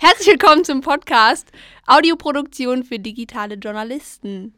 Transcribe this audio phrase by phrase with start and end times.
[0.00, 1.50] Herzlich willkommen zum Podcast
[1.84, 4.54] Audioproduktion für digitale Journalisten.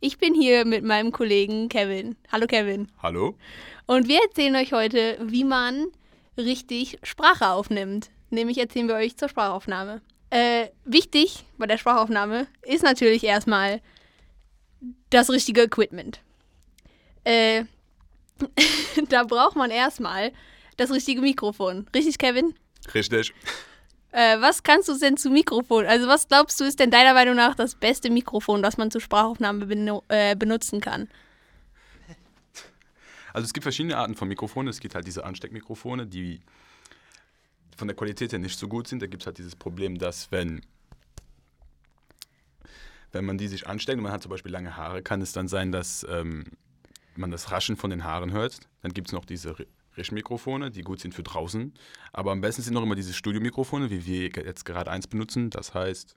[0.00, 2.14] Ich bin hier mit meinem Kollegen Kevin.
[2.30, 2.92] Hallo Kevin.
[3.02, 3.38] Hallo.
[3.86, 5.86] Und wir erzählen euch heute, wie man
[6.36, 8.10] richtig Sprache aufnimmt.
[8.28, 10.02] Nämlich erzählen wir euch zur Sprachaufnahme.
[10.28, 13.80] Äh, wichtig bei der Sprachaufnahme ist natürlich erstmal
[15.08, 16.20] das richtige Equipment.
[17.24, 17.64] Äh,
[19.08, 20.32] da braucht man erstmal
[20.76, 21.86] das richtige Mikrofon.
[21.94, 22.54] Richtig, Kevin?
[22.92, 23.32] Richtig.
[24.12, 25.86] Äh, was kannst du denn zu Mikrofon?
[25.86, 29.00] Also was glaubst du ist denn deiner Meinung nach das beste Mikrofon, das man zur
[29.00, 31.08] Sprachaufnahme beno- äh, benutzen kann?
[33.32, 34.68] Also es gibt verschiedene Arten von Mikrofonen.
[34.68, 36.40] Es gibt halt diese Ansteckmikrofone, die
[37.76, 39.00] von der Qualität her nicht so gut sind.
[39.00, 40.62] Da gibt es halt dieses Problem, dass wenn,
[43.12, 45.46] wenn man die sich ansteckt und man hat zum Beispiel lange Haare, kann es dann
[45.46, 46.44] sein, dass ähm,
[47.14, 48.58] man das Raschen von den Haaren hört.
[48.82, 49.54] Dann gibt es noch diese
[49.96, 51.74] Richtmikrofone, die gut sind für draußen.
[52.12, 55.50] Aber am besten sind noch immer diese Studiomikrofone, wie wir jetzt gerade eins benutzen.
[55.50, 56.16] Das heißt,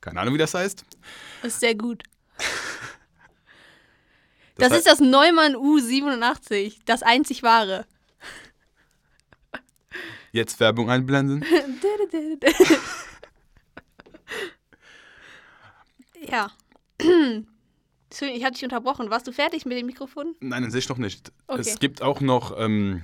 [0.00, 0.84] keine Ahnung, wie das heißt.
[1.42, 2.02] Das ist sehr gut.
[4.60, 7.86] Das, heißt- ist das Neumann U87, das einzig wahre.
[10.32, 11.44] Jetzt Werbung einblenden.
[16.28, 16.50] ja.
[18.10, 19.10] Entschuldigung, ich hatte dich unterbrochen.
[19.10, 20.34] Warst du fertig mit dem Mikrofon?
[20.40, 21.32] Nein, an sich noch nicht.
[21.46, 21.60] Okay.
[21.60, 23.02] Es gibt auch noch, ähm,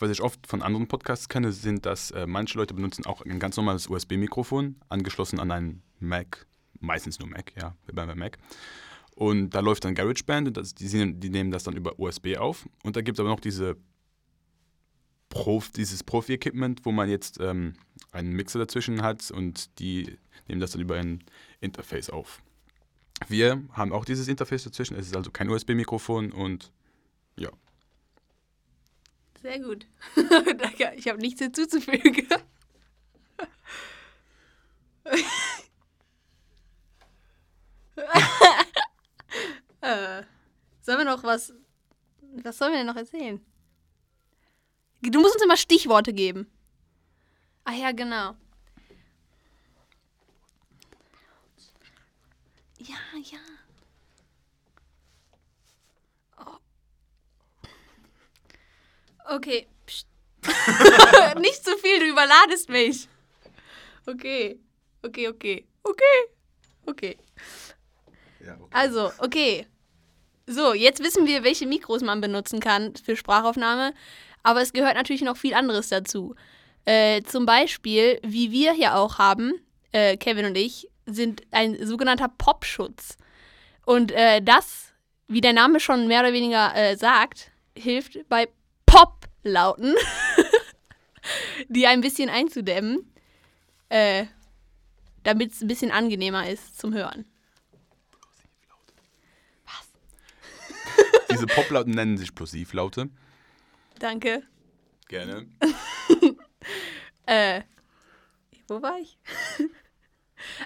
[0.00, 3.38] was ich oft von anderen Podcasts kenne, sind, dass äh, manche Leute benutzen auch ein
[3.38, 6.46] ganz normales USB-Mikrofon, angeschlossen an einen Mac,
[6.80, 8.38] meistens nur Mac, ja, bei Mac.
[9.14, 12.68] Und da läuft dann GarageBand und das, die, die nehmen das dann über USB auf.
[12.82, 13.76] Und da gibt es aber noch diese
[15.28, 17.74] Prof, dieses Profi-Equipment, wo man jetzt ähm,
[18.12, 21.22] einen Mixer dazwischen hat und die nehmen das dann über ein
[21.60, 22.42] Interface auf.
[23.28, 26.72] Wir haben auch dieses Interface dazwischen, es ist also kein USB-Mikrofon und
[27.36, 27.50] ja.
[29.42, 29.86] Sehr gut.
[30.58, 32.26] Danke, ich habe nichts hinzuzufügen.
[40.90, 41.52] sollen wir noch was.
[42.42, 43.40] Was sollen wir denn noch erzählen?
[45.02, 46.50] Du musst uns immer Stichworte geben.
[47.64, 48.34] Ah ja, genau.
[52.80, 53.38] Ja, ja.
[59.28, 59.66] Okay.
[59.86, 60.06] Psst.
[61.38, 63.08] Nicht zu viel, du überladest mich.
[64.06, 64.58] Okay.
[65.02, 65.64] Okay, okay.
[65.82, 66.04] Okay.
[66.86, 67.16] Okay.
[68.44, 68.70] ja okay.
[68.70, 69.66] Also, okay.
[70.46, 73.94] So, jetzt wissen wir, welche Mikros man benutzen kann für Sprachaufnahme.
[74.42, 76.34] Aber es gehört natürlich noch viel anderes dazu.
[76.86, 79.52] Äh, zum Beispiel, wie wir hier auch haben,
[79.92, 83.16] äh, Kevin und ich, sind ein sogenannter Popschutz.
[83.84, 84.92] Und äh, das,
[85.28, 88.48] wie der Name schon mehr oder weniger äh, sagt, hilft bei
[88.86, 89.94] Pop-Lauten,
[91.68, 93.12] die ein bisschen einzudämmen,
[93.88, 94.26] äh,
[95.22, 97.24] damit es ein bisschen angenehmer ist zum Hören.
[101.30, 103.08] Diese Poplauten nennen sich Plosivlaute.
[103.98, 104.42] Danke.
[105.08, 105.46] Gerne.
[107.26, 107.62] Äh,
[108.66, 109.16] wo war ich?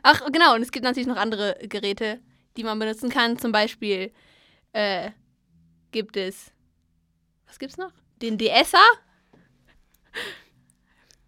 [0.02, 2.20] Ach, genau, und es gibt natürlich noch andere Geräte,
[2.56, 3.38] die man benutzen kann.
[3.38, 4.12] Zum Beispiel
[4.72, 5.10] äh,
[5.92, 6.52] gibt es,
[7.46, 7.92] was gibt's noch?
[8.20, 8.78] Den DSer.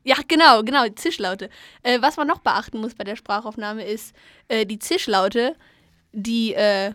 [0.05, 1.51] Ja, genau, genau, Zischlaute.
[1.83, 4.15] Äh, was man noch beachten muss bei der Sprachaufnahme ist
[4.47, 5.57] äh, die Zischlaute,
[6.13, 6.93] die äh,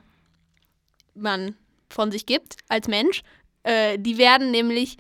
[1.14, 1.56] man
[1.90, 3.22] von sich gibt als Mensch.
[3.64, 4.98] Äh, die werden nämlich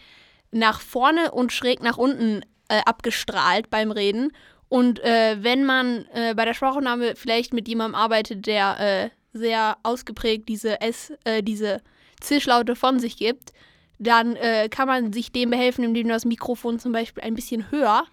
[0.51, 4.31] nach vorne und schräg nach unten äh, abgestrahlt beim Reden.
[4.71, 9.75] Und äh, wenn man äh, bei der Sprachaufnahme vielleicht mit jemandem arbeitet, der äh, sehr
[9.83, 11.81] ausgeprägt diese S, äh, diese
[12.21, 13.51] Zischlaute von sich gibt,
[13.99, 17.69] dann äh, kann man sich dem behelfen, indem man das Mikrofon zum Beispiel ein bisschen
[17.69, 18.05] höher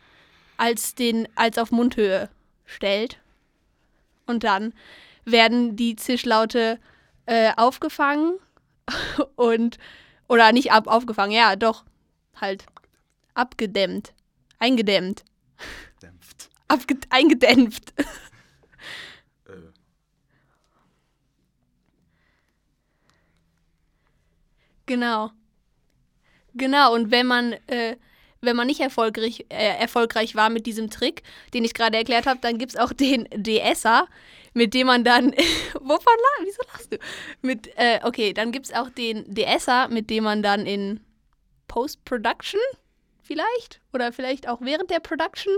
[0.56, 2.28] als, den, als auf Mundhöhe
[2.64, 3.20] stellt.
[4.26, 4.75] Und dann
[5.25, 6.80] werden die Zischlaute
[7.56, 8.38] aufgefangen
[9.36, 9.78] und
[10.28, 11.84] oder nicht ab, aufgefangen, ja, doch,
[12.40, 12.64] halt
[13.34, 14.14] abgedämmt,
[14.58, 15.25] eingedämmt,
[16.02, 16.38] Dämpft.
[17.11, 17.94] Eingedämpft.
[24.88, 25.31] Genau.
[26.55, 27.97] Genau, und wenn man, äh,
[28.41, 31.23] wenn man nicht erfolgreich, äh, erfolgreich war mit diesem Trick,
[31.53, 34.09] den ich gerade erklärt habe, dann gibt es auch den DSer,
[34.55, 35.32] mit dem man dann.
[35.75, 36.99] Wovon lachst Wieso lachst du?
[37.43, 41.00] Mit, äh, okay, dann gibt es auch den DSer, mit dem man dann in
[41.69, 42.61] Post-Production
[43.28, 43.80] vielleicht?
[43.92, 45.54] Oder vielleicht auch während der Production?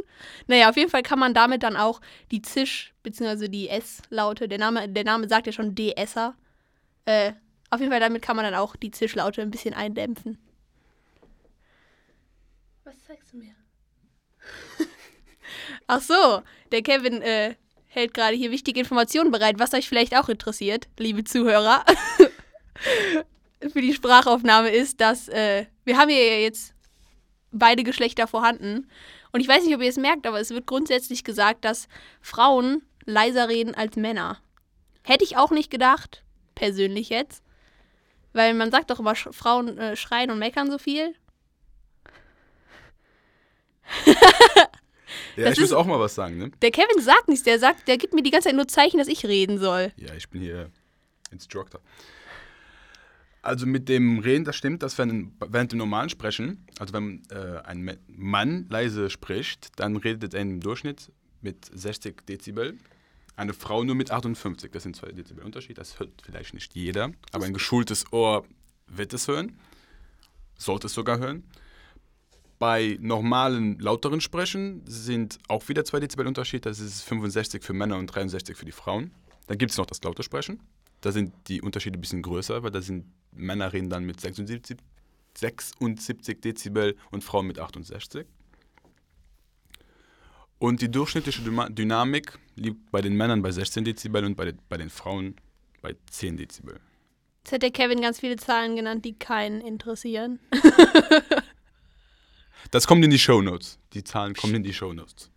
[0.47, 3.49] Naja, auf jeden Fall kann man damit dann auch die Zisch- bzw.
[3.49, 6.35] die S-Laute, der Name, der Name sagt ja schon DSer,
[7.07, 7.33] äh,
[7.71, 10.37] auf jeden Fall damit kann man dann auch die Zischlaute ein bisschen eindämpfen.
[12.85, 13.55] Was zeigst du mir?
[15.87, 17.55] Ach so, der Kevin äh,
[17.87, 21.85] hält gerade hier wichtige Informationen bereit, was euch vielleicht auch interessiert, liebe Zuhörer.
[23.73, 26.75] Für die Sprachaufnahme ist, dass äh, wir haben hier jetzt
[27.53, 28.89] beide Geschlechter vorhanden.
[29.33, 31.89] Und ich weiß nicht, ob ihr es merkt, aber es wird grundsätzlich gesagt, dass
[32.21, 34.39] Frauen leiser reden als Männer.
[35.03, 36.23] Hätte ich auch nicht gedacht,
[36.55, 37.43] persönlich jetzt.
[38.33, 41.15] Weil man sagt doch immer, Frauen äh, schreien und meckern so viel.
[45.37, 46.51] Ja, Das ich muss auch mal was sagen, ne?
[46.63, 49.09] Der Kevin sagt nichts, der sagt, der gibt mir die ganze Zeit nur Zeichen, dass
[49.09, 49.93] ich reden soll.
[49.97, 50.71] Ja, ich bin hier
[51.31, 51.81] Instructor.
[53.43, 57.61] Also mit dem Reden, das stimmt, dass wenn, während dem normalen Sprechen, also wenn äh,
[57.65, 61.11] ein Mann leise spricht, dann redet er im Durchschnitt
[61.41, 62.77] mit 60 Dezibel.
[63.37, 64.71] Eine Frau nur mit 58.
[64.71, 65.79] Das sind zwei Dezibel Unterschied.
[65.79, 68.45] Das hört vielleicht nicht jeder, aber ein geschultes Ohr
[68.87, 69.59] wird es hören.
[70.59, 71.45] Sollte es sogar hören.
[72.59, 76.67] Bei normalen, lauteren Sprechen sind auch wieder zwei Dezibel Unterschied.
[76.67, 79.13] Das ist 65 für Männer und 63 für die Frauen.
[79.47, 80.61] Dann gibt es noch das laute Sprechen.
[81.01, 84.77] Da sind die Unterschiede ein bisschen größer, weil da sind Männer reden dann mit 76,
[85.37, 88.27] 76 Dezibel und Frauen mit 68.
[90.59, 94.77] Und die durchschnittliche Dynamik liegt bei den Männern bei 16 Dezibel und bei, den- bei
[94.77, 95.37] den Frauen
[95.81, 96.79] bei 10 Dezibel.
[97.43, 100.39] Jetzt hat der Kevin ganz viele Zahlen genannt, die keinen interessieren.
[102.71, 103.79] Das kommt in die Shownotes.
[103.95, 105.31] Die Zahlen kommen in die Shownotes.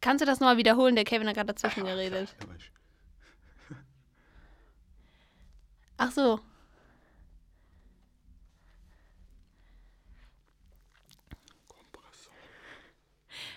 [0.00, 0.94] Kannst du das nochmal wiederholen?
[0.94, 2.34] Der Kevin hat gerade dazwischen geredet.
[2.40, 2.46] Ach
[6.10, 6.40] so.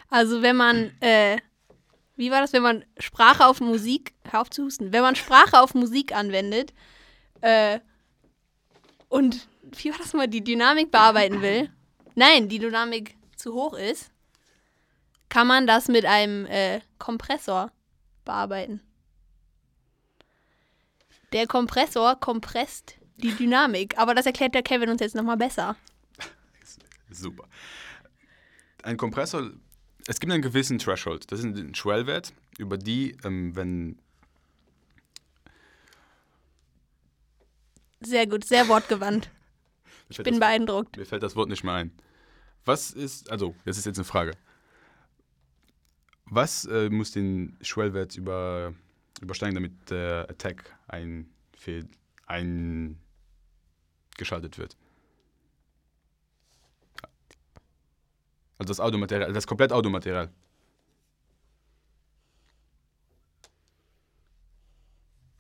[0.10, 1.38] Also wenn man, äh,
[2.16, 5.60] wie war das, wenn man Sprache auf Musik, hör auf zu husten, wenn man Sprache
[5.60, 6.74] auf Musik anwendet
[7.42, 7.80] äh,
[9.10, 11.70] und, wie war das mal, die Dynamik bearbeiten will,
[12.16, 14.10] nein, die Dynamik zu hoch ist,
[15.28, 17.72] kann man das mit einem äh, Kompressor
[18.24, 18.80] bearbeiten.
[21.36, 25.76] Der Kompressor kompresst die Dynamik, aber das erklärt der Kevin uns jetzt nochmal besser.
[27.12, 27.44] Super.
[28.84, 29.52] Ein Kompressor,
[30.08, 31.30] es gibt einen gewissen Threshold.
[31.30, 34.00] Das ist ein Schwellwert, über die, ähm, wenn
[38.00, 39.30] Sehr gut, sehr wortgewandt.
[40.10, 40.96] ich Bin beeindruckt.
[40.96, 41.92] Mir fällt das Wort nicht mehr ein.
[42.64, 44.32] Was ist, also, das ist jetzt eine Frage.
[46.28, 48.74] Was äh, muss den Schwellwert über,
[49.22, 51.88] übersteigen, damit der Attack einfehl-
[52.28, 54.78] eingeschaltet wird?
[58.58, 60.32] Also das Audiomaterial, das komplett Audiomaterial.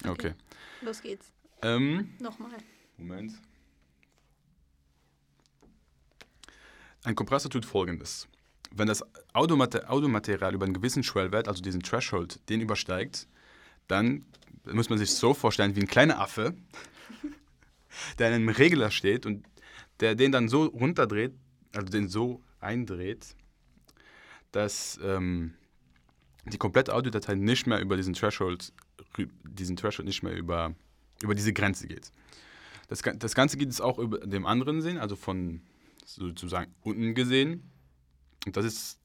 [0.05, 0.33] Okay.
[0.81, 1.31] Los geht's.
[1.61, 2.51] Ähm, Nochmal.
[2.97, 3.33] Moment.
[7.03, 8.27] Ein Kompressor tut folgendes.
[8.71, 13.27] Wenn das Audiomate Audiomaterial über einen gewissen Schwellwert, also diesen Threshold, den übersteigt,
[13.87, 14.25] dann
[14.65, 16.55] muss man sich so vorstellen wie ein kleiner Affe,
[18.19, 19.45] der in einem Regler steht und
[19.99, 21.33] der den dann so runterdreht,
[21.73, 23.35] also den so eindreht,
[24.51, 25.53] dass ähm,
[26.45, 28.73] die komplette Audiodatei nicht mehr über diesen Threshold,
[29.43, 30.75] diesen Threshold nicht mehr über,
[31.21, 32.11] über diese Grenze geht.
[32.87, 35.61] Das, das Ganze geht es auch über dem anderen Sinn, also von
[36.05, 37.71] sozusagen unten gesehen.
[38.45, 38.99] Und das ist,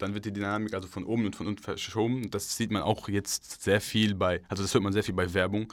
[0.00, 2.30] dann wird die Dynamik also von oben und von unten verschoben.
[2.30, 5.32] Das sieht man auch jetzt sehr viel bei, also das hört man sehr viel bei
[5.34, 5.72] Werbung,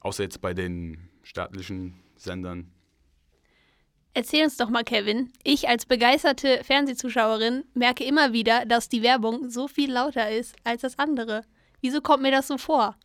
[0.00, 2.70] außer jetzt bei den staatlichen Sendern.
[4.12, 5.32] Erzähl uns doch mal, Kevin.
[5.44, 10.82] Ich als begeisterte Fernsehzuschauerin merke immer wieder, dass die Werbung so viel lauter ist als
[10.82, 11.42] das andere.
[11.80, 12.96] Wieso kommt mir das so vor?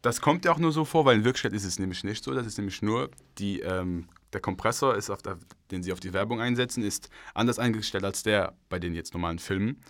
[0.00, 2.32] Das kommt ja auch nur so vor, weil in Wirklichkeit ist es nämlich nicht so.
[2.32, 5.38] Das ist nämlich nur die, ähm, der Kompressor, ist der,
[5.70, 9.38] den sie auf die Werbung einsetzen, ist anders eingestellt als der bei den jetzt normalen
[9.38, 9.82] Filmen.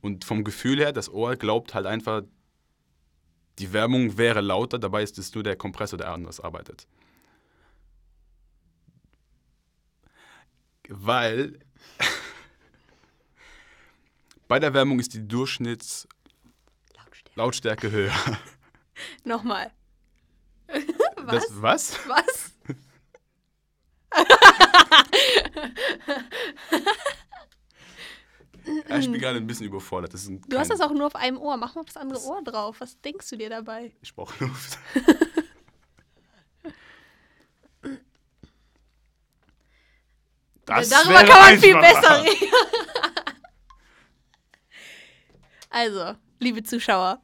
[0.00, 2.22] Und vom Gefühl her, das Ohr glaubt halt einfach,
[3.58, 6.86] die Werbung wäre lauter, dabei ist es nur der Kompressor, der anders arbeitet.
[10.88, 11.58] Weil
[14.48, 18.12] bei der Werbung ist die Durchschnittslautstärke höher.
[19.24, 19.70] Nochmal.
[21.26, 21.98] Das, was?
[22.08, 22.52] Was?
[28.88, 30.14] Ja, ich bin gerade ein bisschen überfordert.
[30.14, 31.56] Das ein Du hast das auch nur auf einem Ohr.
[31.56, 32.76] Mach mal auf das andere Ohr drauf.
[32.78, 33.92] Was denkst du dir dabei?
[34.02, 34.78] Ich brauche Luft.
[40.64, 42.52] Das Darüber kann man viel besser reden.
[45.74, 47.22] Also, liebe Zuschauer.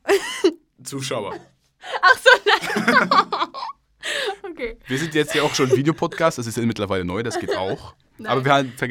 [0.83, 1.35] Zuschauer.
[2.01, 3.48] Ach so, nein.
[4.59, 4.77] Okay.
[4.87, 7.95] Wir sind jetzt ja auch schon Videopodcast, das ist ja mittlerweile neu, das geht auch.
[8.25, 8.73] Aber wir haben